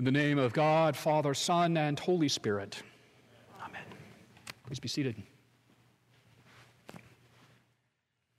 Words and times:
In 0.00 0.04
the 0.04 0.10
name 0.10 0.38
of 0.38 0.52
God, 0.52 0.96
Father, 0.96 1.34
Son, 1.34 1.76
and 1.76 1.96
Holy 1.96 2.28
Spirit. 2.28 2.82
Amen. 3.64 3.84
Please 4.66 4.80
be 4.80 4.88
seated. 4.88 5.14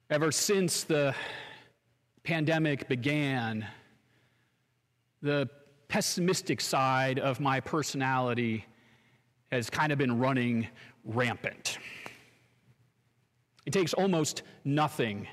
Ever 0.09 0.33
since 0.33 0.83
the 0.83 1.15
pandemic 2.23 2.89
began, 2.89 3.65
the 5.21 5.49
pessimistic 5.87 6.59
side 6.59 7.19
of 7.19 7.39
my 7.39 7.61
personality 7.61 8.65
has 9.49 9.69
kind 9.69 9.93
of 9.93 9.97
been 9.97 10.19
running 10.19 10.67
rampant. 11.05 11.79
It 13.65 13.71
takes 13.71 13.93
almost 13.93 14.43
nothing 14.65 15.25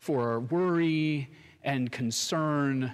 for 0.00 0.40
worry 0.40 1.30
and 1.62 1.92
concern 1.92 2.92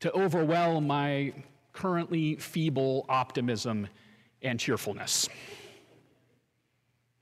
to 0.00 0.12
overwhelm 0.12 0.86
my 0.86 1.32
currently 1.72 2.36
feeble 2.36 3.04
optimism 3.08 3.88
and 4.42 4.58
cheerfulness. 4.58 5.28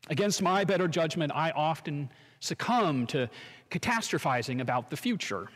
Against 0.09 0.41
my 0.43 0.65
better 0.65 0.87
judgment, 0.87 1.33
I 1.35 1.51
often 1.51 2.11
succumb 2.41 3.07
to 3.09 3.29
catastrophizing 3.71 4.61
about 4.61 4.91
the 4.91 4.97
future. 4.97 5.49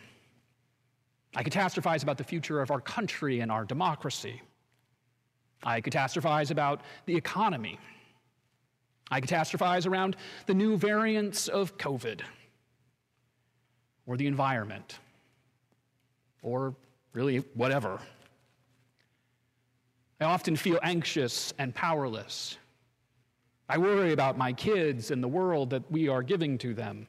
I 1.36 1.44
catastrophize 1.44 2.02
about 2.02 2.18
the 2.18 2.24
future 2.24 2.60
of 2.60 2.70
our 2.70 2.80
country 2.80 3.40
and 3.40 3.52
our 3.52 3.64
democracy. 3.64 4.42
I 5.62 5.80
catastrophize 5.80 6.50
about 6.50 6.80
the 7.06 7.14
economy. 7.14 7.78
I 9.10 9.20
catastrophize 9.20 9.86
around 9.86 10.16
the 10.46 10.54
new 10.54 10.76
variants 10.76 11.48
of 11.48 11.76
COVID 11.76 12.22
or 14.06 14.16
the 14.16 14.26
environment 14.26 14.98
or 16.42 16.74
really 17.12 17.38
whatever. 17.54 17.98
I 20.20 20.24
often 20.24 20.56
feel 20.56 20.78
anxious 20.82 21.54
and 21.58 21.74
powerless. 21.74 22.58
I 23.68 23.78
worry 23.78 24.12
about 24.12 24.36
my 24.36 24.52
kids 24.52 25.10
and 25.10 25.22
the 25.22 25.28
world 25.28 25.70
that 25.70 25.90
we 25.90 26.08
are 26.08 26.22
giving 26.22 26.58
to 26.58 26.74
them. 26.74 27.06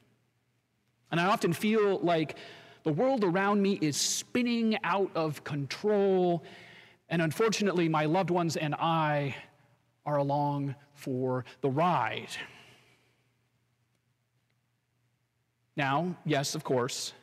And 1.12 1.20
I 1.20 1.26
often 1.26 1.52
feel 1.54 2.00
like 2.00 2.38
the 2.84 2.94
world 2.94 3.24
around 3.24 3.62
me 3.62 3.78
is 3.82 3.98
spinning 3.98 4.78
out 4.84 5.12
of 5.14 5.44
control, 5.44 6.44
and 7.10 7.22
unfortunately, 7.22 7.90
my 7.90 8.06
loved 8.06 8.30
ones 8.30 8.56
and 8.58 8.74
I 8.76 9.36
are 10.06 10.18
along 10.18 10.76
for 10.94 11.46
the 11.62 11.70
ride. 11.70 12.30
Now, 15.76 16.16
yes, 16.26 16.56
of 16.56 16.64
course, 16.64 17.14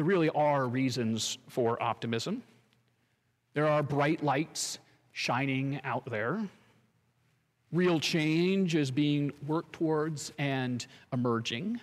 there 0.00 0.06
really 0.06 0.30
are 0.30 0.66
reasons 0.66 1.36
for 1.48 1.82
optimism. 1.82 2.42
There 3.52 3.66
are 3.66 3.82
bright 3.82 4.24
lights 4.24 4.78
shining 5.12 5.78
out 5.84 6.06
there. 6.06 6.40
Real 7.70 8.00
change 8.00 8.74
is 8.74 8.90
being 8.90 9.30
worked 9.46 9.74
towards 9.74 10.32
and 10.38 10.86
emerging. 11.12 11.80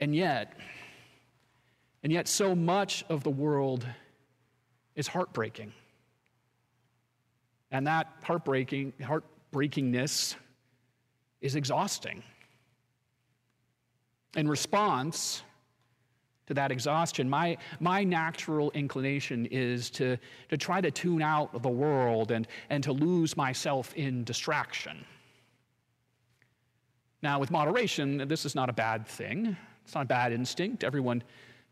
And 0.00 0.16
yet, 0.16 0.58
and 2.02 2.10
yet, 2.10 2.26
so 2.26 2.54
much 2.54 3.04
of 3.10 3.22
the 3.22 3.28
world 3.28 3.86
is 4.96 5.06
heartbreaking. 5.06 5.74
And 7.70 7.86
that 7.86 8.10
heartbreaking, 8.22 8.94
heartbreakingness 8.98 10.36
is 11.42 11.54
exhausting. 11.54 12.22
In 14.34 14.48
response, 14.48 15.42
to 16.46 16.54
that 16.54 16.72
exhaustion, 16.72 17.28
my, 17.28 17.56
my 17.80 18.02
natural 18.02 18.70
inclination 18.72 19.46
is 19.46 19.90
to, 19.90 20.16
to 20.48 20.56
try 20.56 20.80
to 20.80 20.90
tune 20.90 21.22
out 21.22 21.62
the 21.62 21.68
world 21.68 22.30
and, 22.30 22.48
and 22.70 22.82
to 22.84 22.92
lose 22.92 23.36
myself 23.36 23.94
in 23.94 24.24
distraction. 24.24 25.04
Now, 27.22 27.38
with 27.38 27.50
moderation, 27.52 28.26
this 28.26 28.44
is 28.44 28.54
not 28.54 28.68
a 28.68 28.72
bad 28.72 29.06
thing. 29.06 29.56
It's 29.84 29.94
not 29.94 30.02
a 30.02 30.08
bad 30.08 30.32
instinct. 30.32 30.82
Everyone 30.82 31.22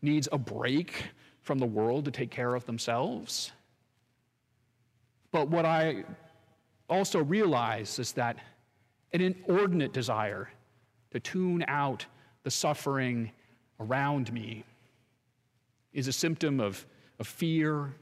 needs 0.01 0.29
a 0.31 0.37
break 0.37 1.03
from 1.41 1.57
the 1.57 1.65
world 1.65 2.05
to 2.05 2.11
take 2.11 2.31
care 2.31 2.55
of 2.55 2.65
themselves. 2.65 3.51
But 5.31 5.49
what 5.49 5.65
I 5.65 6.05
also 6.89 7.23
realize 7.23 7.99
is 7.99 8.13
that 8.13 8.37
an 9.13 9.21
inordinate 9.21 9.91
desire 9.91 10.49
to 11.11 11.19
tune 11.19 11.65
out 11.67 12.05
the 12.43 12.51
suffering 12.51 13.31
around 13.81 14.31
me 14.31 14.63
is 15.91 16.07
a 16.07 16.13
symptom 16.13 16.59
of, 16.59 16.85
of 17.19 17.27
fear, 17.27 17.93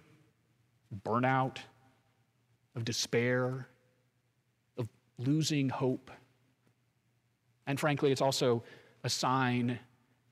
burnout, 1.05 1.57
of 2.75 2.85
despair, 2.85 3.67
of 4.77 4.87
losing 5.17 5.69
hope. 5.69 6.11
And 7.65 7.79
frankly, 7.79 8.11
it's 8.11 8.21
also 8.21 8.63
a 9.03 9.09
sign 9.09 9.79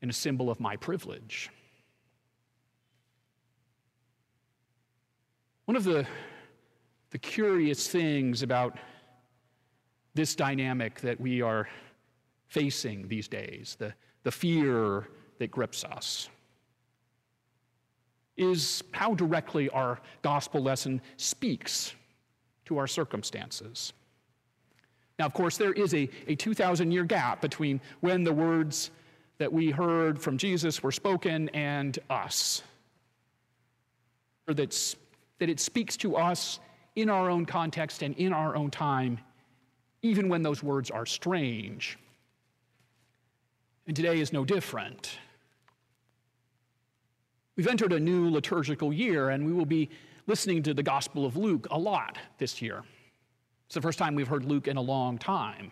and 0.02 0.12
a 0.12 0.14
symbol 0.14 0.50
of 0.50 0.60
my 0.60 0.76
privilege. 0.76 1.50
One 5.66 5.76
of 5.76 5.84
the, 5.84 6.06
the 7.12 7.18
curious 7.18 7.88
things 7.88 8.44
about 8.44 8.78
this 10.14 10.36
dynamic 10.36 11.02
that 11.02 11.20
we 11.20 11.42
are 11.42 11.68
facing 12.48 13.08
these 13.08 13.28
days, 13.28 13.76
the, 13.78 13.94
the 14.24 14.32
fear 14.32 15.08
that 15.40 15.52
grips 15.52 15.84
us, 15.84 16.30
is 18.36 18.84
how 18.92 19.14
directly 19.14 19.70
our 19.70 20.00
gospel 20.22 20.62
lesson 20.62 21.02
speaks 21.18 21.94
to 22.66 22.78
our 22.78 22.88
circumstances. 22.88 23.94
Now, 25.20 25.26
of 25.26 25.34
course, 25.34 25.58
there 25.58 25.74
is 25.74 25.94
a, 25.94 26.10
a 26.28 26.36
2,000 26.36 26.92
year 26.92 27.04
gap 27.04 27.42
between 27.42 27.82
when 28.02 28.24
the 28.24 28.34
words 28.34 28.92
that 29.40 29.52
we 29.52 29.72
heard 29.72 30.20
from 30.20 30.38
Jesus 30.38 30.82
were 30.84 30.92
spoken 30.92 31.50
and 31.50 31.98
us. 32.10 32.62
Or 34.48 34.54
that's, 34.54 34.96
that 35.40 35.50
it 35.50 35.60
speaks 35.60 35.98
to 35.98 36.16
us 36.16 36.60
in 36.96 37.10
our 37.10 37.30
own 37.30 37.46
context 37.46 38.02
and 38.02 38.16
in 38.18 38.34
our 38.34 38.56
own 38.56 38.72
time, 38.72 39.20
even 40.02 40.30
when 40.30 40.42
those 40.42 40.64
words 40.64 40.90
are 40.90 41.06
strange. 41.06 41.98
And 43.86 43.96
today 43.96 44.20
is 44.20 44.34
no 44.34 44.44
different. 44.44 45.18
We've 47.58 47.68
entered 47.68 47.92
a 47.92 48.00
new 48.00 48.30
liturgical 48.30 48.94
year, 48.94 49.32
and 49.32 49.44
we 49.44 49.52
will 49.52 49.66
be 49.66 49.90
listening 50.28 50.62
to 50.64 50.76
the 50.76 50.84
Gospel 50.84 51.26
of 51.26 51.36
Luke 51.36 51.68
a 51.72 51.78
lot 51.78 52.20
this 52.38 52.62
year. 52.62 52.84
It's 53.66 53.74
the 53.74 53.82
first 53.82 53.98
time 53.98 54.14
we've 54.14 54.28
heard 54.28 54.46
Luke 54.46 54.68
in 54.68 54.78
a 54.78 54.82
long 54.82 55.18
time. 55.18 55.72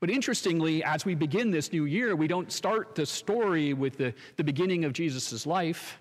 But 0.00 0.10
interestingly, 0.10 0.82
as 0.82 1.04
we 1.04 1.14
begin 1.14 1.52
this 1.52 1.72
new 1.72 1.84
year, 1.84 2.16
we 2.16 2.26
don't 2.26 2.50
start 2.50 2.96
the 2.96 3.06
story 3.06 3.72
with 3.72 3.96
the, 3.96 4.12
the 4.36 4.42
beginning 4.42 4.84
of 4.84 4.92
Jesus' 4.92 5.46
life 5.46 6.00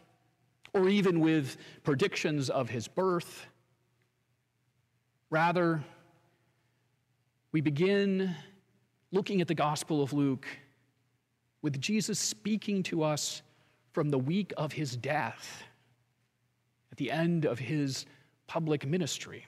or 0.74 0.90
even 0.90 1.20
with 1.20 1.58
predictions 1.84 2.50
of 2.50 2.70
his 2.70 2.88
birth. 2.88 3.46
Rather, 5.30 5.84
we 7.52 7.62
begin 7.62 8.36
looking 9.12 9.40
at 9.40 9.48
the 9.48 9.54
Gospel 9.54 10.02
of 10.02 10.14
Luke 10.14 10.48
with 11.62 11.80
Jesus 11.80 12.18
speaking 12.18 12.82
to 12.84 13.04
us 13.04 13.44
from 13.94 14.10
the 14.10 14.18
week 14.18 14.52
of 14.58 14.74
his 14.74 14.98
death, 14.98 15.64
at 16.92 16.98
the 16.98 17.12
end 17.12 17.46
of 17.46 17.60
his 17.60 18.06
public 18.48 18.86
ministry. 18.86 19.46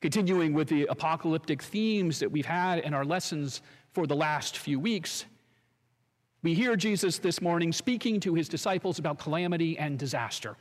Continuing 0.00 0.54
with 0.54 0.68
the 0.68 0.86
apocalyptic 0.86 1.62
themes 1.62 2.20
that 2.20 2.30
we've 2.30 2.46
had 2.46 2.78
in 2.78 2.94
our 2.94 3.04
lessons 3.04 3.60
for 3.92 4.06
the 4.06 4.14
last 4.14 4.58
few 4.58 4.78
weeks, 4.78 5.24
we 6.42 6.54
hear 6.54 6.76
Jesus 6.76 7.18
this 7.18 7.42
morning 7.42 7.72
speaking 7.72 8.20
to 8.20 8.34
his 8.34 8.48
disciples 8.48 9.00
about 9.00 9.18
calamity 9.18 9.76
and 9.78 9.98
disaster. 9.98 10.56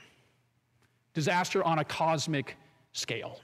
Disaster 1.14 1.64
on 1.64 1.80
a 1.80 1.86
cosmic 1.86 2.58
scale. 2.92 3.40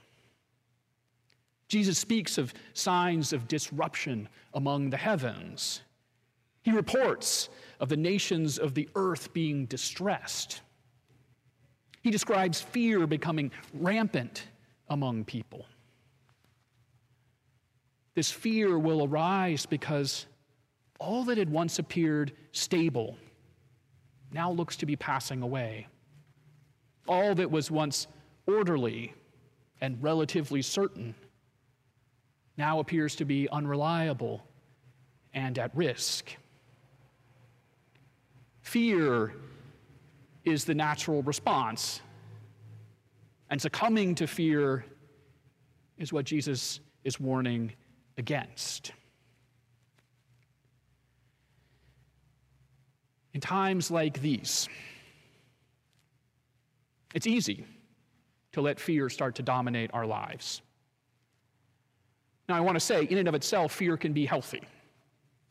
Jesus 1.68 1.98
speaks 1.98 2.36
of 2.36 2.52
signs 2.74 3.32
of 3.32 3.46
disruption 3.46 4.28
among 4.54 4.90
the 4.90 4.96
heavens 4.96 5.82
he 6.62 6.70
reports 6.70 7.48
of 7.80 7.88
the 7.88 7.96
nations 7.96 8.58
of 8.58 8.74
the 8.74 8.88
earth 8.94 9.32
being 9.32 9.66
distressed. 9.66 10.62
He 12.02 12.10
describes 12.10 12.60
fear 12.60 13.06
becoming 13.06 13.50
rampant 13.74 14.46
among 14.88 15.24
people. 15.24 15.66
This 18.14 18.30
fear 18.30 18.78
will 18.78 19.04
arise 19.04 19.66
because 19.66 20.26
all 21.00 21.24
that 21.24 21.38
had 21.38 21.50
once 21.50 21.78
appeared 21.78 22.32
stable 22.52 23.16
now 24.32 24.50
looks 24.50 24.76
to 24.76 24.86
be 24.86 24.96
passing 24.96 25.42
away. 25.42 25.86
All 27.08 27.34
that 27.34 27.50
was 27.50 27.70
once 27.70 28.06
orderly 28.46 29.12
and 29.80 30.00
relatively 30.02 30.62
certain 30.62 31.14
now 32.56 32.80
appears 32.80 33.16
to 33.16 33.24
be 33.24 33.48
unreliable 33.48 34.46
and 35.34 35.58
at 35.58 35.74
risk. 35.74 36.36
Fear 38.62 39.34
is 40.44 40.64
the 40.64 40.74
natural 40.74 41.22
response. 41.22 42.00
And 43.50 43.60
succumbing 43.60 44.14
to 44.16 44.26
fear 44.26 44.84
is 45.98 46.12
what 46.12 46.24
Jesus 46.24 46.80
is 47.04 47.20
warning 47.20 47.72
against. 48.16 48.92
In 53.34 53.40
times 53.40 53.90
like 53.90 54.20
these, 54.20 54.68
it's 57.14 57.26
easy 57.26 57.66
to 58.52 58.60
let 58.60 58.78
fear 58.78 59.08
start 59.08 59.34
to 59.36 59.42
dominate 59.42 59.90
our 59.92 60.06
lives. 60.06 60.62
Now, 62.48 62.56
I 62.56 62.60
want 62.60 62.76
to 62.76 62.80
say, 62.80 63.04
in 63.04 63.18
and 63.18 63.28
of 63.28 63.34
itself, 63.34 63.72
fear 63.72 63.96
can 63.96 64.12
be 64.12 64.26
healthy. 64.26 64.62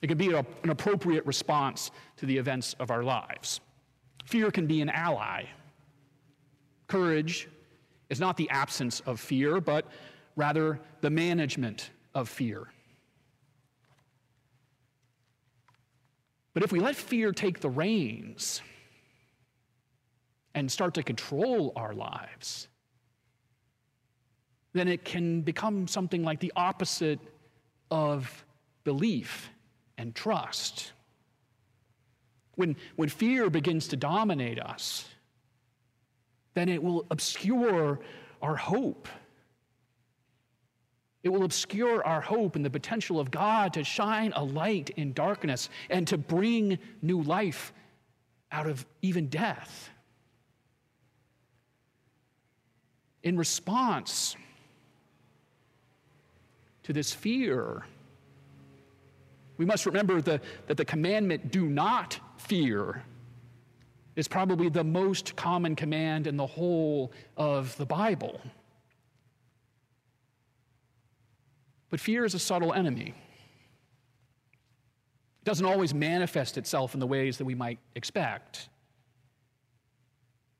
It 0.01 0.07
can 0.07 0.17
be 0.17 0.33
an 0.33 0.69
appropriate 0.69 1.25
response 1.25 1.91
to 2.17 2.25
the 2.25 2.37
events 2.37 2.75
of 2.79 2.89
our 2.89 3.03
lives. 3.03 3.61
Fear 4.25 4.51
can 4.51 4.65
be 4.65 4.81
an 4.81 4.89
ally. 4.89 5.45
Courage 6.87 7.47
is 8.09 8.19
not 8.19 8.35
the 8.35 8.49
absence 8.49 8.99
of 9.01 9.19
fear, 9.19 9.61
but 9.61 9.85
rather 10.35 10.79
the 11.01 11.09
management 11.09 11.91
of 12.15 12.27
fear. 12.27 12.67
But 16.53 16.63
if 16.63 16.71
we 16.71 16.79
let 16.79 16.95
fear 16.95 17.31
take 17.31 17.61
the 17.61 17.69
reins 17.69 18.61
and 20.53 20.69
start 20.69 20.95
to 20.95 21.03
control 21.03 21.71
our 21.75 21.93
lives, 21.93 22.67
then 24.73 24.87
it 24.87 25.05
can 25.05 25.41
become 25.41 25.87
something 25.87 26.23
like 26.23 26.39
the 26.39 26.51
opposite 26.55 27.19
of 27.89 28.45
belief 28.83 29.49
and 30.01 30.15
trust. 30.15 30.91
When, 32.55 32.75
when 32.95 33.07
fear 33.07 33.49
begins 33.49 33.87
to 33.89 33.95
dominate 33.95 34.59
us, 34.59 35.05
then 36.55 36.67
it 36.67 36.81
will 36.83 37.05
obscure 37.11 37.99
our 38.41 38.55
hope. 38.55 39.07
It 41.23 41.29
will 41.29 41.43
obscure 41.43 42.03
our 42.03 42.19
hope 42.19 42.55
and 42.55 42.65
the 42.65 42.69
potential 42.71 43.19
of 43.19 43.29
God 43.29 43.73
to 43.73 43.83
shine 43.83 44.33
a 44.35 44.43
light 44.43 44.89
in 44.97 45.13
darkness 45.13 45.69
and 45.89 46.07
to 46.07 46.17
bring 46.17 46.79
new 47.03 47.21
life 47.21 47.71
out 48.51 48.65
of 48.67 48.85
even 49.03 49.27
death. 49.27 49.91
In 53.21 53.37
response 53.37 54.35
to 56.83 56.91
this 56.91 57.13
fear, 57.13 57.85
we 59.61 59.65
must 59.65 59.85
remember 59.85 60.21
the, 60.21 60.41
that 60.65 60.75
the 60.75 60.85
commandment, 60.85 61.51
do 61.51 61.67
not 61.67 62.19
fear, 62.37 63.03
is 64.15 64.27
probably 64.27 64.69
the 64.69 64.83
most 64.83 65.35
common 65.35 65.75
command 65.75 66.25
in 66.25 66.35
the 66.35 66.47
whole 66.47 67.11
of 67.37 67.77
the 67.77 67.85
Bible. 67.85 68.41
But 71.91 71.99
fear 71.99 72.25
is 72.25 72.33
a 72.33 72.39
subtle 72.39 72.73
enemy. 72.73 73.13
It 75.41 75.45
doesn't 75.45 75.67
always 75.67 75.93
manifest 75.93 76.57
itself 76.57 76.95
in 76.95 76.99
the 76.99 77.05
ways 77.05 77.37
that 77.37 77.45
we 77.45 77.53
might 77.53 77.77
expect. 77.93 78.67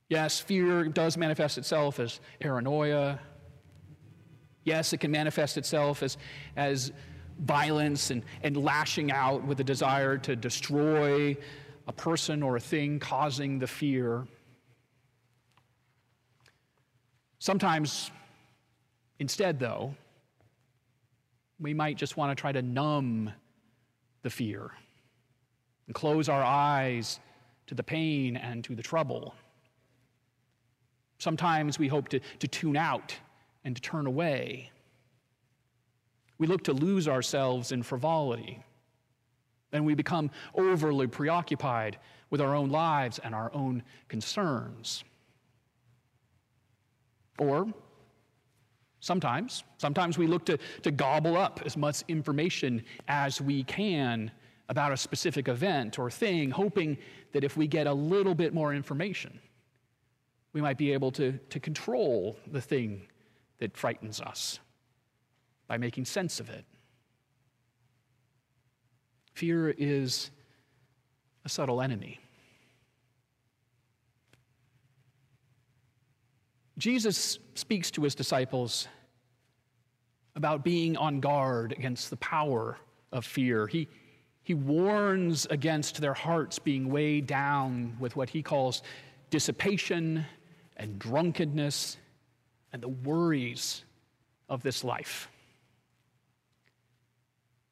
Yes, 0.09 0.39
fear 0.39 0.83
does 0.83 1.17
manifest 1.17 1.57
itself 1.57 1.99
as 1.99 2.19
paranoia. 2.39 3.19
Yes, 4.63 4.93
it 4.93 4.99
can 4.99 5.09
manifest 5.09 5.57
itself 5.57 6.03
as, 6.03 6.17
as 6.55 6.91
violence 7.41 8.11
and, 8.11 8.23
and 8.43 8.55
lashing 8.57 9.11
out 9.11 9.43
with 9.45 9.59
a 9.59 9.63
desire 9.63 10.17
to 10.19 10.35
destroy 10.35 11.35
a 11.87 11.93
person 11.93 12.43
or 12.43 12.55
a 12.55 12.59
thing 12.59 12.99
causing 12.99 13.59
the 13.59 13.67
fear. 13.67 14.25
Sometimes, 17.39 18.11
instead, 19.19 19.59
though, 19.59 19.95
we 21.59 21.73
might 21.73 21.97
just 21.97 22.17
want 22.17 22.35
to 22.35 22.39
try 22.39 22.51
to 22.51 22.61
numb 22.61 23.31
the 24.21 24.29
fear 24.29 24.71
and 25.87 25.95
close 25.95 26.29
our 26.29 26.43
eyes 26.43 27.19
to 27.67 27.75
the 27.75 27.83
pain 27.83 28.37
and 28.37 28.63
to 28.63 28.75
the 28.75 28.83
trouble. 28.83 29.33
Sometimes 31.17 31.79
we 31.79 31.87
hope 31.87 32.09
to, 32.09 32.19
to 32.39 32.47
tune 32.47 32.77
out 32.77 33.15
and 33.63 33.75
to 33.75 33.81
turn 33.81 34.07
away. 34.07 34.71
We 36.41 36.47
look 36.47 36.63
to 36.63 36.73
lose 36.73 37.07
ourselves 37.07 37.71
in 37.71 37.83
frivolity. 37.83 38.63
And 39.71 39.85
we 39.85 39.93
become 39.93 40.31
overly 40.55 41.05
preoccupied 41.05 41.99
with 42.31 42.41
our 42.41 42.55
own 42.55 42.69
lives 42.69 43.19
and 43.23 43.35
our 43.35 43.51
own 43.53 43.83
concerns. 44.07 45.03
Or 47.37 47.71
sometimes, 49.01 49.63
sometimes 49.77 50.17
we 50.17 50.25
look 50.25 50.43
to, 50.45 50.57
to 50.81 50.89
gobble 50.89 51.37
up 51.37 51.61
as 51.63 51.77
much 51.77 52.01
information 52.07 52.83
as 53.07 53.39
we 53.39 53.63
can 53.63 54.31
about 54.67 54.91
a 54.91 54.97
specific 54.97 55.47
event 55.47 55.99
or 55.99 56.09
thing, 56.09 56.49
hoping 56.49 56.97
that 57.33 57.43
if 57.43 57.55
we 57.55 57.67
get 57.67 57.85
a 57.85 57.93
little 57.93 58.33
bit 58.33 58.51
more 58.51 58.73
information, 58.73 59.39
we 60.53 60.61
might 60.61 60.79
be 60.79 60.91
able 60.91 61.11
to, 61.11 61.33
to 61.51 61.59
control 61.59 62.35
the 62.51 62.61
thing 62.61 63.03
that 63.59 63.77
frightens 63.77 64.19
us 64.19 64.59
by 65.71 65.77
making 65.77 66.03
sense 66.03 66.41
of 66.41 66.49
it. 66.49 66.65
Fear 69.31 69.69
is 69.69 70.29
a 71.45 71.49
subtle 71.49 71.81
enemy. 71.81 72.19
Jesus 76.77 77.39
speaks 77.55 77.89
to 77.91 78.03
his 78.03 78.15
disciples 78.15 78.89
about 80.35 80.65
being 80.65 80.97
on 80.97 81.21
guard 81.21 81.71
against 81.71 82.09
the 82.09 82.17
power 82.17 82.77
of 83.13 83.25
fear. 83.25 83.65
He, 83.65 83.87
he 84.43 84.53
warns 84.53 85.45
against 85.45 86.01
their 86.01 86.13
hearts 86.13 86.59
being 86.59 86.89
weighed 86.89 87.27
down 87.27 87.95
with 87.97 88.17
what 88.17 88.29
he 88.29 88.43
calls 88.43 88.83
dissipation 89.29 90.25
and 90.75 90.99
drunkenness 90.99 91.95
and 92.73 92.83
the 92.83 92.89
worries 92.89 93.85
of 94.49 94.63
this 94.63 94.83
life. 94.83 95.29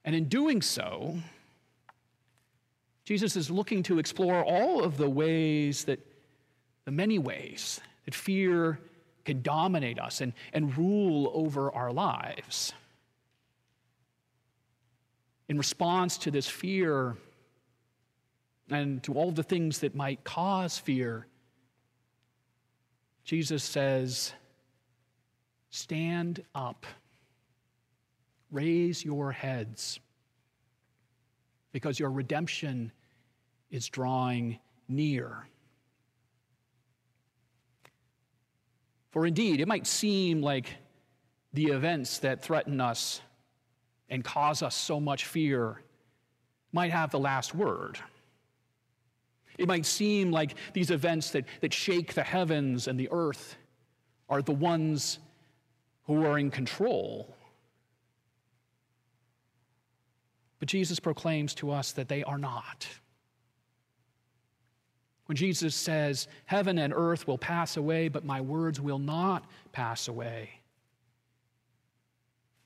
And 0.09 0.15
in 0.15 0.25
doing 0.25 0.63
so, 0.63 1.19
Jesus 3.06 3.35
is 3.35 3.51
looking 3.51 3.83
to 3.83 4.00
explore 4.00 4.44
all 4.44 4.83
of 4.83 4.97
the 4.97 5.07
ways 5.07 5.83
that, 5.83 6.00
the 6.85 6.92
many 6.92 7.19
ways 7.19 7.80
that 8.06 8.16
fear 8.16 8.80
can 9.23 9.44
dominate 9.44 9.99
us 9.99 10.21
and, 10.21 10.33
and 10.51 10.75
rule 10.75 11.31
over 11.35 11.71
our 11.71 11.94
lives. 11.94 12.73
In 15.47 15.59
response 15.59 16.18
to 16.18 16.31
this 16.31 16.47
fear 16.47 17.16
and 18.68 19.04
to 19.04 19.13
all 19.13 19.31
the 19.31 19.44
things 19.44 19.78
that 19.81 19.94
might 19.94 20.23
cause 20.23 20.80
fear, 20.80 21.28
Jesus 23.25 23.63
says, 23.63 24.33
Stand 25.69 26.44
up. 26.56 26.87
Raise 28.51 29.03
your 29.06 29.31
heads 29.31 29.99
because 31.71 31.99
your 31.99 32.11
redemption 32.11 32.91
is 33.69 33.87
drawing 33.87 34.59
near. 34.87 35.47
For 39.11 39.25
indeed, 39.25 39.59
it 39.59 39.68
might 39.68 39.87
seem 39.87 40.41
like 40.41 40.68
the 41.53 41.68
events 41.68 42.19
that 42.19 42.41
threaten 42.41 42.79
us 42.79 43.21
and 44.09 44.23
cause 44.23 44.61
us 44.61 44.75
so 44.75 44.99
much 44.99 45.25
fear 45.25 45.81
might 46.71 46.91
have 46.91 47.11
the 47.11 47.19
last 47.19 47.56
word. 47.56 47.99
It 49.57 49.68
might 49.68 49.85
seem 49.85 50.31
like 50.31 50.56
these 50.73 50.91
events 50.91 51.31
that, 51.31 51.45
that 51.61 51.73
shake 51.73 52.13
the 52.13 52.23
heavens 52.23 52.87
and 52.87 52.99
the 52.99 53.09
earth 53.11 53.56
are 54.29 54.41
the 54.41 54.53
ones 54.53 55.19
who 56.06 56.25
are 56.25 56.39
in 56.39 56.49
control. 56.49 57.35
But 60.59 60.68
Jesus 60.68 60.99
proclaims 60.99 61.54
to 61.56 61.71
us 61.71 61.94
that 61.94 62.09
they 62.09 62.23
are 62.23 62.37
not. 62.37 62.87
When 65.25 65.35
Jesus 65.35 65.75
says, 65.75 66.28
Heaven 66.45 66.78
and 66.78 66.94
earth 66.94 67.28
will 67.28 67.37
pass 67.37 67.78
away, 67.78 68.07
but 68.07 68.25
my 68.25 68.42
words 68.42 68.81
will 68.81 68.99
not 68.99 69.45
pass 69.71 70.07
away, 70.07 70.49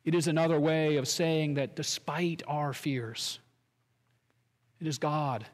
it 0.06 0.16
is 0.16 0.28
another 0.28 0.60
way 0.60 0.98
of 0.98 1.08
saying 1.08 1.54
that 1.54 1.76
despite 1.76 2.44
our 2.48 2.74
fears, 2.74 3.40
it 4.82 4.88
is 4.88 4.98
God 4.98 5.46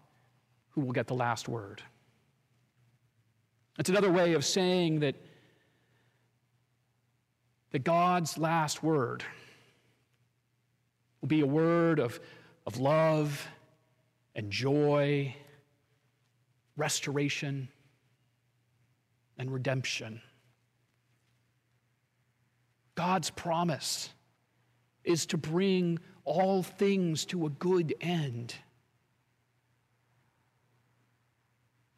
who 0.70 0.82
will 0.82 0.92
get 0.92 1.08
the 1.08 1.14
last 1.14 1.48
word. 1.48 1.84
It's 3.78 3.90
another 3.90 4.12
way 4.12 4.34
of 4.34 4.44
saying 4.44 5.02
that 5.02 5.16
that 7.72 7.84
God's 7.84 8.38
last 8.38 8.82
word 8.82 9.24
will 11.22 11.28
be 11.28 11.42
a 11.42 11.48
word 11.48 12.00
of, 12.00 12.20
of 12.66 12.80
love 12.80 13.48
and 14.36 14.52
joy 14.52 15.36
restoration, 16.80 17.68
and 19.38 19.52
redemption. 19.52 20.22
God's 22.96 23.30
promise 23.30 24.10
is 25.04 25.26
to 25.28 25.38
bring 25.38 26.00
all 26.24 26.64
things 26.64 27.26
to 27.26 27.46
a 27.46 27.50
good 27.50 27.94
end. 28.02 28.56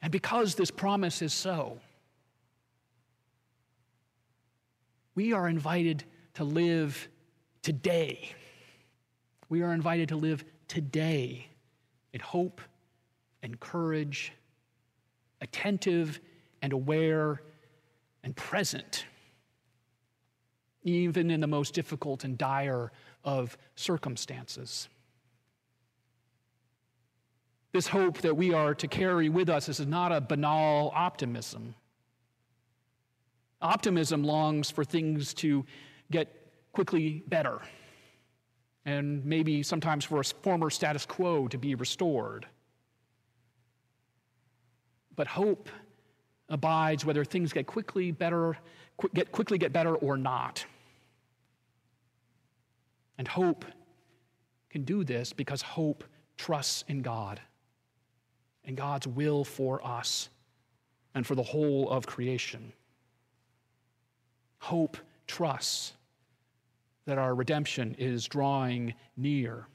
And 0.01 0.11
because 0.11 0.55
this 0.55 0.71
promise 0.71 1.21
is 1.21 1.33
so, 1.33 1.79
we 5.13 5.31
are 5.31 5.47
invited 5.47 6.03
to 6.33 6.43
live 6.43 7.07
today. 7.61 8.31
We 9.51 9.63
are 9.63 9.73
invited 9.73 10.07
to 10.09 10.15
live 10.15 10.45
today 10.69 11.49
in 12.13 12.21
hope 12.21 12.61
and 13.43 13.59
courage, 13.59 14.31
attentive 15.41 16.21
and 16.61 16.71
aware 16.71 17.41
and 18.23 18.33
present, 18.33 19.03
even 20.83 21.29
in 21.29 21.41
the 21.41 21.47
most 21.47 21.73
difficult 21.73 22.23
and 22.23 22.37
dire 22.37 22.93
of 23.25 23.57
circumstances. 23.75 24.87
This 27.73 27.87
hope 27.87 28.19
that 28.19 28.37
we 28.37 28.53
are 28.53 28.73
to 28.75 28.87
carry 28.87 29.27
with 29.27 29.49
us 29.49 29.67
is 29.67 29.85
not 29.85 30.13
a 30.13 30.21
banal 30.21 30.93
optimism. 30.95 31.75
Optimism 33.61 34.23
longs 34.23 34.71
for 34.71 34.85
things 34.85 35.33
to 35.33 35.65
get 36.09 36.33
quickly 36.71 37.21
better, 37.27 37.59
and 38.85 39.23
maybe 39.25 39.63
sometimes 39.63 40.05
for 40.05 40.19
a 40.19 40.23
former 40.23 40.69
status 40.69 41.05
quo 41.05 41.47
to 41.47 41.57
be 41.57 41.75
restored. 41.75 42.45
But 45.15 45.27
hope 45.27 45.69
abides 46.49 47.05
whether 47.05 47.23
things 47.23 47.53
get 47.53 47.67
quickly 47.67 48.11
better, 48.11 48.57
get 49.13 49.31
quickly 49.31 49.57
get 49.57 49.71
better 49.71 49.95
or 49.95 50.17
not. 50.17 50.65
And 53.17 53.27
hope 53.27 53.65
can 54.69 54.83
do 54.83 55.03
this 55.03 55.33
because 55.33 55.61
hope 55.61 56.03
trusts 56.37 56.83
in 56.87 57.01
God 57.01 57.39
and 58.65 58.75
God's 58.75 59.07
will 59.07 59.43
for 59.43 59.85
us 59.85 60.29
and 61.13 61.25
for 61.25 61.35
the 61.35 61.43
whole 61.43 61.89
of 61.89 62.07
creation. 62.07 62.71
Hope 64.59 64.97
trusts 65.27 65.93
that 67.05 67.17
our 67.17 67.33
redemption 67.35 67.95
is 67.97 68.25
drawing 68.27 68.93
near, 69.17 69.67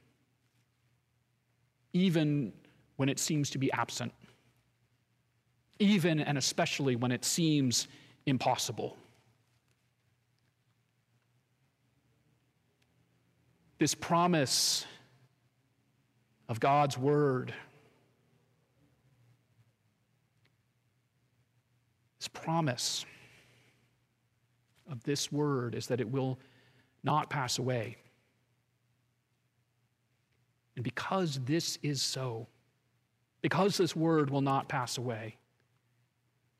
even 1.92 2.52
when 2.97 3.09
it 3.09 3.18
seems 3.18 3.50
to 3.50 3.59
be 3.59 3.71
absent, 3.73 4.12
even 5.78 6.21
and 6.21 6.38
especially 6.38 6.97
when 6.97 7.12
it 7.12 7.25
seems 7.25 7.88
impossible. 8.26 8.97
This 13.78 13.95
promise 13.95 14.87
of 16.49 16.61
God's 16.61 16.97
word 16.97 17.52
This 22.26 22.42
promise 22.42 23.06
of 24.90 25.00
this 25.04 25.30
word 25.30 25.76
is 25.76 25.87
that 25.87 26.00
it 26.00 26.11
will 26.11 26.40
not 27.06 27.30
pass 27.30 27.58
away. 27.58 27.96
And 30.75 30.84
because 30.84 31.40
this 31.46 31.78
is 31.82 32.02
so, 32.02 32.48
because 33.40 33.78
this 33.78 33.96
word 33.96 34.28
will 34.28 34.42
not 34.42 34.68
pass 34.68 34.98
away, 34.98 35.36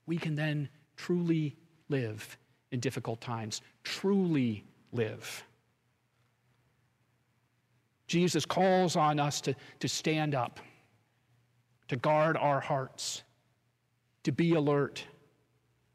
we 0.07 0.17
can 0.17 0.37
then 0.37 0.71
truly 0.97 1.57
live 1.91 2.39
in 2.71 2.81
difficult 2.81 3.21
times, 3.21 3.61
truly 3.83 4.65
live. 4.93 5.45
Jesus 8.07 8.47
calls 8.47 8.95
on 8.95 9.19
us 9.19 9.41
to, 9.43 9.55
to 9.81 9.89
stand 9.89 10.35
up, 10.35 10.61
to 11.89 11.97
guard 11.97 12.37
our 12.37 12.61
hearts, 12.61 13.25
to 14.23 14.31
be 14.31 14.55
alert, 14.55 15.05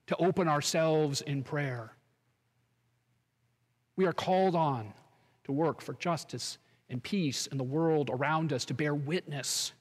to 0.07 0.15
open 0.17 0.49
ourselves 0.49 1.21
in 1.21 1.41
prayer. 1.41 1.93
We 3.95 4.05
are 4.05 4.13
called 4.13 4.55
on 4.55 4.93
to 5.43 5.51
work 5.51 5.81
for 5.81 5.93
justice 5.93 6.57
and 6.89 7.01
peace 7.01 7.47
in 7.47 7.57
the 7.57 7.63
world 7.63 8.09
around 8.11 8.51
us, 8.53 8.65
to 8.65 8.73
bear 8.73 8.93
witness 8.93 9.71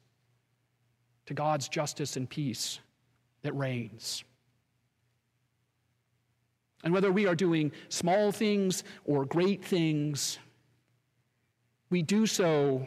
to 1.26 1.34
God's 1.34 1.68
justice 1.68 2.16
and 2.16 2.28
peace 2.28 2.78
that 3.42 3.52
reigns. 3.54 4.24
And 6.82 6.94
whether 6.94 7.12
we 7.12 7.26
are 7.26 7.34
doing 7.34 7.72
small 7.88 8.32
things 8.32 8.84
or 9.04 9.24
great 9.24 9.64
things, 9.64 10.38
we 11.90 12.02
do 12.02 12.26
so 12.26 12.86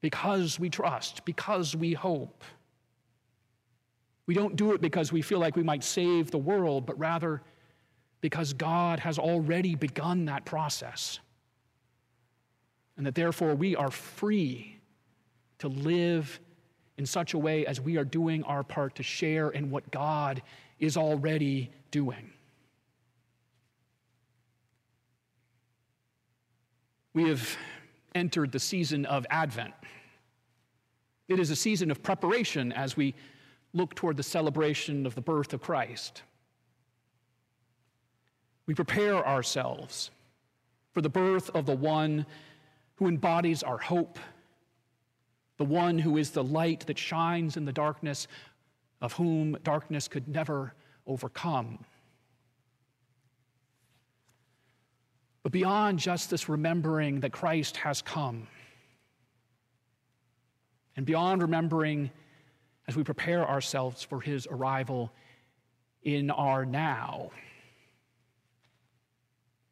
because 0.00 0.58
we 0.58 0.68
trust, 0.68 1.24
because 1.24 1.74
we 1.74 1.92
hope. 1.94 2.44
We 4.26 4.34
don't 4.34 4.56
do 4.56 4.72
it 4.72 4.80
because 4.80 5.10
we 5.10 5.22
feel 5.22 5.38
like 5.38 5.56
we 5.56 5.62
might 5.62 5.82
save 5.82 6.30
the 6.30 6.38
world, 6.38 6.84
but 6.84 6.98
rather 6.98 7.42
because 8.20 8.52
God 8.52 9.00
has 9.00 9.18
already 9.18 9.74
begun 9.74 10.24
that 10.26 10.44
process. 10.44 11.20
And 12.96 13.06
that 13.06 13.14
therefore 13.14 13.54
we 13.54 13.76
are 13.76 13.90
free 13.90 14.78
to 15.58 15.68
live 15.68 16.40
in 16.96 17.06
such 17.06 17.34
a 17.34 17.38
way 17.38 17.64
as 17.64 17.80
we 17.80 17.96
are 17.96 18.04
doing 18.04 18.42
our 18.42 18.64
part 18.64 18.96
to 18.96 19.02
share 19.02 19.50
in 19.50 19.70
what 19.70 19.90
God 19.90 20.42
is 20.80 20.96
already 20.96 21.70
doing. 21.90 22.32
We 27.14 27.28
have 27.28 27.56
entered 28.14 28.52
the 28.52 28.58
season 28.58 29.06
of 29.06 29.26
Advent. 29.30 29.74
It 31.28 31.38
is 31.38 31.50
a 31.50 31.56
season 31.56 31.90
of 31.90 32.02
preparation 32.02 32.72
as 32.72 32.96
we 32.96 33.14
look 33.72 33.94
toward 33.94 34.16
the 34.16 34.22
celebration 34.22 35.06
of 35.06 35.14
the 35.14 35.20
birth 35.20 35.52
of 35.52 35.60
Christ. 35.60 36.22
We 38.68 38.74
prepare 38.74 39.26
ourselves 39.26 40.10
for 40.92 41.00
the 41.00 41.08
birth 41.08 41.48
of 41.54 41.64
the 41.64 41.74
one 41.74 42.26
who 42.96 43.06
embodies 43.06 43.62
our 43.62 43.78
hope, 43.78 44.18
the 45.56 45.64
one 45.64 45.98
who 45.98 46.18
is 46.18 46.32
the 46.32 46.44
light 46.44 46.86
that 46.86 46.98
shines 46.98 47.56
in 47.56 47.64
the 47.64 47.72
darkness, 47.72 48.28
of 49.00 49.14
whom 49.14 49.56
darkness 49.64 50.06
could 50.06 50.28
never 50.28 50.74
overcome. 51.06 51.78
But 55.42 55.52
beyond 55.52 55.98
just 55.98 56.28
this 56.28 56.46
remembering 56.46 57.20
that 57.20 57.32
Christ 57.32 57.78
has 57.78 58.02
come, 58.02 58.48
and 60.94 61.06
beyond 61.06 61.40
remembering 61.40 62.10
as 62.86 62.96
we 62.96 63.02
prepare 63.02 63.48
ourselves 63.48 64.02
for 64.02 64.20
his 64.20 64.46
arrival 64.50 65.10
in 66.02 66.30
our 66.30 66.66
now. 66.66 67.30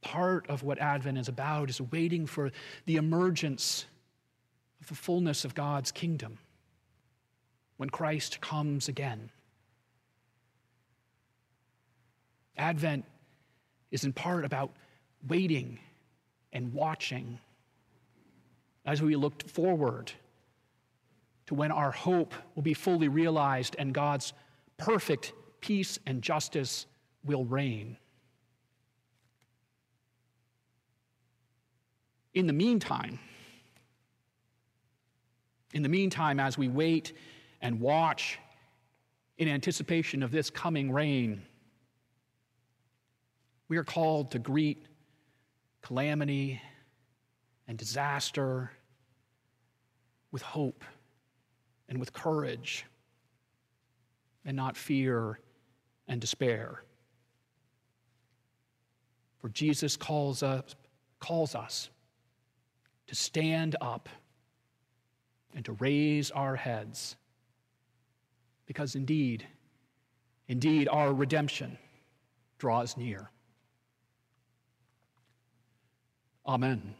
Part 0.06 0.48
of 0.48 0.62
what 0.62 0.78
Advent 0.78 1.18
is 1.18 1.26
about 1.26 1.68
is 1.68 1.80
waiting 1.80 2.26
for 2.26 2.52
the 2.84 2.94
emergence 2.94 3.86
of 4.80 4.86
the 4.86 4.94
fullness 4.94 5.44
of 5.44 5.52
God's 5.52 5.90
kingdom 5.90 6.38
when 7.76 7.90
Christ 7.90 8.40
comes 8.40 8.86
again. 8.86 9.30
Advent 12.56 13.04
is 13.90 14.04
in 14.04 14.12
part 14.12 14.44
about 14.44 14.70
waiting 15.26 15.80
and 16.52 16.72
watching 16.72 17.40
as 18.84 19.02
we 19.02 19.16
look 19.16 19.42
forward 19.48 20.12
to 21.46 21.54
when 21.54 21.72
our 21.72 21.90
hope 21.90 22.32
will 22.54 22.62
be 22.62 22.74
fully 22.74 23.08
realized 23.08 23.74
and 23.76 23.92
God's 23.92 24.32
perfect 24.76 25.32
peace 25.60 25.98
and 26.06 26.22
justice 26.22 26.86
will 27.24 27.44
reign. 27.44 27.96
In 32.36 32.46
the 32.46 32.52
meantime, 32.52 33.18
in 35.72 35.82
the 35.82 35.88
meantime, 35.88 36.38
as 36.38 36.58
we 36.58 36.68
wait 36.68 37.14
and 37.62 37.80
watch 37.80 38.38
in 39.38 39.48
anticipation 39.48 40.22
of 40.22 40.30
this 40.30 40.50
coming 40.50 40.92
reign, 40.92 41.40
we 43.68 43.78
are 43.78 43.84
called 43.84 44.32
to 44.32 44.38
greet 44.38 44.84
calamity 45.80 46.60
and 47.68 47.78
disaster 47.78 48.70
with 50.30 50.42
hope 50.42 50.84
and 51.88 51.98
with 51.98 52.12
courage 52.12 52.84
and 54.44 54.54
not 54.54 54.76
fear 54.76 55.40
and 56.06 56.20
despair. 56.20 56.82
For 59.38 59.48
Jesus 59.48 59.96
calls 59.96 60.42
us, 60.42 60.76
calls 61.18 61.54
us 61.54 61.88
to 63.06 63.14
stand 63.14 63.76
up 63.80 64.08
and 65.54 65.64
to 65.64 65.72
raise 65.72 66.30
our 66.30 66.56
heads 66.56 67.16
because 68.66 68.94
indeed, 68.94 69.46
indeed, 70.48 70.88
our 70.88 71.12
redemption 71.12 71.78
draws 72.58 72.96
near. 72.96 73.30
Amen. 76.46 76.94